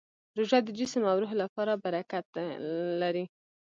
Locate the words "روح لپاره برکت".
1.23-2.27